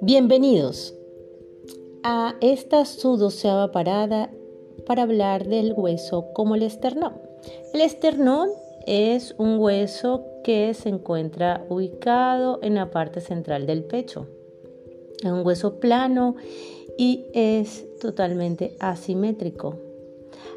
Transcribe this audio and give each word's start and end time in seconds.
Bienvenidos 0.00 0.94
a 2.02 2.34
esta 2.40 2.86
su 2.86 3.18
parada 3.72 4.30
para 4.86 5.02
hablar 5.02 5.46
del 5.46 5.74
hueso 5.76 6.32
como 6.32 6.54
el 6.54 6.62
esternón. 6.62 7.14
El 7.74 7.82
esternón 7.82 8.48
es 8.86 9.34
un 9.36 9.58
hueso 9.58 10.24
que 10.44 10.72
se 10.74 10.88
encuentra 10.88 11.66
ubicado 11.68 12.58
en 12.62 12.76
la 12.76 12.90
parte 12.90 13.20
central 13.20 13.66
del 13.66 13.84
pecho. 13.84 14.28
Es 15.22 15.30
un 15.30 15.44
hueso 15.44 15.78
plano 15.78 16.36
y 16.96 17.26
es 17.34 17.84
totalmente 17.98 18.76
asimétrico. 18.80 19.78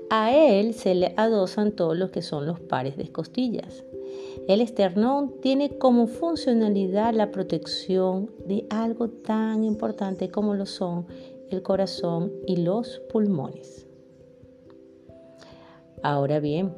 A 0.09 0.33
él 0.33 0.73
se 0.73 0.95
le 0.95 1.13
adosan 1.17 1.73
todos 1.73 1.97
los 1.97 2.11
que 2.11 2.21
son 2.21 2.45
los 2.45 2.61
pares 2.61 2.95
de 2.95 3.11
costillas. 3.11 3.83
El 4.47 4.61
esternón 4.61 5.41
tiene 5.41 5.77
como 5.77 6.07
funcionalidad 6.07 7.13
la 7.13 7.31
protección 7.31 8.31
de 8.45 8.65
algo 8.69 9.09
tan 9.09 9.65
importante 9.65 10.29
como 10.29 10.55
lo 10.55 10.65
son 10.65 11.05
el 11.49 11.61
corazón 11.61 12.31
y 12.45 12.55
los 12.55 13.01
pulmones. 13.11 13.85
Ahora 16.01 16.39
bien, 16.39 16.73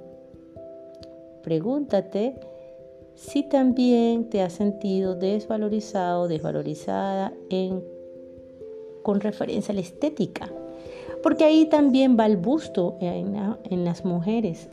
pregúntate 1.43 2.39
si 3.13 3.43
también 3.43 4.29
te 4.31 4.41
has 4.41 4.53
sentido 4.53 5.13
desvalorizado, 5.13 6.27
desvalorizada 6.27 7.33
en, 7.51 7.83
con 9.03 9.19
referencia 9.19 9.73
a 9.73 9.75
la 9.75 9.81
estética, 9.81 10.51
porque 11.21 11.43
ahí 11.43 11.67
también 11.67 12.17
va 12.19 12.25
el 12.25 12.37
busto 12.37 12.97
en, 12.99 13.35
en 13.69 13.85
las 13.85 14.05
mujeres. 14.05 14.69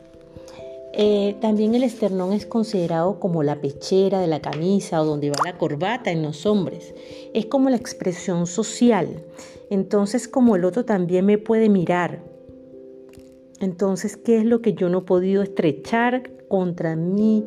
Eh, 0.93 1.35
también 1.41 1.75
el 1.75 1.83
esternón 1.83 2.33
es 2.33 2.45
considerado 2.45 3.19
como 3.19 3.43
la 3.43 3.61
pechera 3.61 4.19
de 4.19 4.27
la 4.27 4.41
camisa 4.41 5.01
o 5.01 5.05
donde 5.05 5.29
va 5.29 5.37
la 5.45 5.57
corbata 5.57 6.11
en 6.11 6.23
los 6.23 6.45
hombres. 6.45 6.93
Es 7.33 7.45
como 7.45 7.69
la 7.69 7.77
expresión 7.77 8.47
social. 8.47 9.23
Entonces, 9.69 10.27
como 10.27 10.55
el 10.55 10.65
otro 10.65 10.85
también 10.85 11.25
me 11.25 11.37
puede 11.37 11.69
mirar. 11.69 12.23
Entonces, 13.59 14.17
¿qué 14.17 14.37
es 14.37 14.45
lo 14.45 14.61
que 14.61 14.73
yo 14.73 14.89
no 14.89 14.99
he 14.99 15.01
podido 15.01 15.43
estrechar 15.43 16.31
contra 16.47 16.95
mí? 16.95 17.45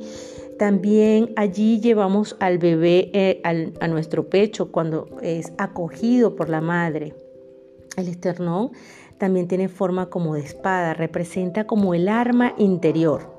También 0.58 1.32
allí 1.36 1.80
llevamos 1.80 2.36
al 2.40 2.58
bebé 2.58 3.10
eh, 3.14 3.40
a 3.44 3.88
nuestro 3.88 4.28
pecho 4.28 4.70
cuando 4.70 5.06
es 5.22 5.52
acogido 5.56 6.36
por 6.36 6.50
la 6.50 6.60
madre. 6.60 7.14
El 8.00 8.08
esternón 8.08 8.70
también 9.18 9.46
tiene 9.46 9.68
forma 9.68 10.06
como 10.06 10.34
de 10.34 10.40
espada, 10.40 10.94
representa 10.94 11.64
como 11.66 11.92
el 11.94 12.08
arma 12.08 12.54
interior. 12.56 13.38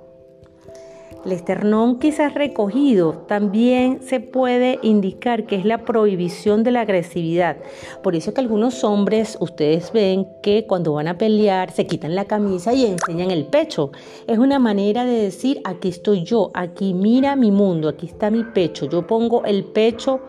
El 1.25 1.33
esternón 1.33 1.99
quizás 1.99 2.33
recogido 2.33 3.13
también 3.27 4.01
se 4.01 4.19
puede 4.19 4.79
indicar 4.81 5.45
que 5.45 5.55
es 5.55 5.65
la 5.65 5.79
prohibición 5.85 6.63
de 6.63 6.71
la 6.71 6.81
agresividad. 6.81 7.57
Por 8.01 8.15
eso 8.15 8.33
que 8.33 8.41
algunos 8.41 8.83
hombres, 8.83 9.37
ustedes 9.39 9.91
ven 9.91 10.27
que 10.41 10.65
cuando 10.65 10.93
van 10.93 11.07
a 11.07 11.19
pelear 11.19 11.71
se 11.71 11.85
quitan 11.85 12.15
la 12.15 12.25
camisa 12.25 12.73
y 12.73 12.85
enseñan 12.85 13.29
el 13.29 13.45
pecho. 13.45 13.91
Es 14.25 14.39
una 14.39 14.57
manera 14.57 15.05
de 15.05 15.21
decir, 15.21 15.61
aquí 15.63 15.89
estoy 15.89 16.23
yo, 16.23 16.49
aquí 16.55 16.95
mira 16.95 17.35
mi 17.35 17.51
mundo, 17.51 17.87
aquí 17.89 18.07
está 18.07 18.31
mi 18.31 18.43
pecho. 18.43 18.87
Yo 18.89 19.05
pongo 19.05 19.45
el 19.45 19.63
pecho 19.63 20.21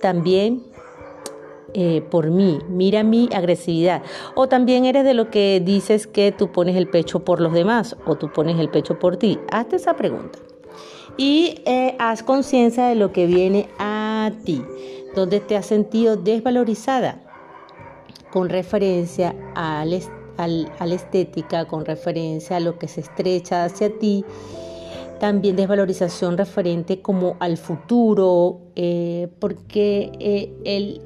también 0.00 0.62
eh, 1.74 2.02
por 2.10 2.30
mí, 2.30 2.58
mira 2.68 3.02
mi 3.02 3.28
agresividad. 3.32 4.02
O 4.34 4.48
también 4.48 4.84
eres 4.84 5.04
de 5.04 5.14
lo 5.14 5.30
que 5.30 5.62
dices 5.64 6.06
que 6.06 6.32
tú 6.32 6.52
pones 6.52 6.76
el 6.76 6.88
pecho 6.88 7.20
por 7.20 7.40
los 7.40 7.52
demás 7.52 7.96
o 8.06 8.16
tú 8.16 8.32
pones 8.32 8.58
el 8.58 8.68
pecho 8.68 8.98
por 8.98 9.16
ti. 9.16 9.38
Hazte 9.50 9.76
esa 9.76 9.94
pregunta. 9.94 10.38
Y 11.16 11.62
eh, 11.66 11.96
haz 11.98 12.22
conciencia 12.22 12.86
de 12.86 12.94
lo 12.94 13.12
que 13.12 13.26
viene 13.26 13.68
a 13.78 14.30
ti, 14.44 14.62
donde 15.14 15.40
te 15.40 15.56
has 15.56 15.66
sentido 15.66 16.16
desvalorizada 16.16 17.20
con 18.32 18.48
referencia 18.48 19.34
a 19.54 19.84
la 19.84 20.94
estética, 20.94 21.66
con 21.66 21.84
referencia 21.84 22.56
a 22.56 22.60
lo 22.60 22.78
que 22.78 22.88
se 22.88 23.00
estrecha 23.00 23.64
hacia 23.64 23.98
ti 23.98 24.24
también 25.20 25.54
desvalorización 25.54 26.38
referente 26.38 27.02
como 27.02 27.36
al 27.40 27.58
futuro, 27.58 28.62
eh, 28.74 29.28
porque 29.38 30.10
el, 30.64 31.02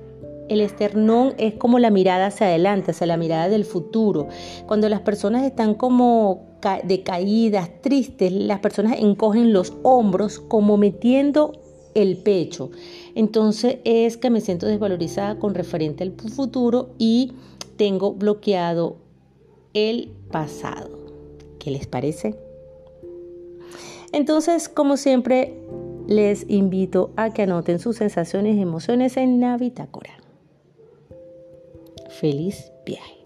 el 0.49 0.61
esternón 0.61 1.35
es 1.39 1.55
como 1.55 1.79
la 1.79 1.91
mirada 1.91 2.27
hacia 2.27 2.47
adelante, 2.47 2.91
hacia 2.91 3.07
la 3.07 3.17
mirada 3.17 3.49
del 3.49 3.65
futuro. 3.65 4.29
Cuando 4.67 4.89
las 4.89 5.01
personas 5.01 5.45
están 5.45 5.75
como 5.75 6.47
decaídas, 6.85 7.71
tristes, 7.83 8.33
las 8.33 8.61
personas 8.61 8.99
encogen 8.99 9.53
los 9.53 9.75
hombros 9.83 10.41
como 10.41 10.77
metiendo 10.77 11.53
el 11.95 12.17
pecho. 12.17 12.71
Entonces 13.15 13.79
es 13.85 14.17
que 14.17 14.31
me 14.31 14.41
siento 14.41 14.67
desvalorizada 14.67 15.39
con 15.39 15.55
referente 15.55 16.03
al 16.03 16.13
futuro 16.13 16.91
y 16.99 17.33
tengo 17.77 18.13
bloqueado 18.13 18.97
el 19.73 20.13
pasado. 20.31 20.99
¿Qué 21.59 21.71
les 21.71 21.87
parece? 21.87 22.37
Entonces, 24.13 24.69
como 24.69 24.97
siempre, 24.97 25.55
les 26.07 26.49
invito 26.49 27.11
a 27.17 27.31
que 27.31 27.43
anoten 27.43 27.79
sus 27.79 27.97
sensaciones 27.97 28.57
y 28.57 28.61
emociones 28.61 29.17
en 29.17 29.41
la 29.41 29.57
bitácora. 29.57 30.24
Feliz 32.21 32.71
viaje. 32.87 33.24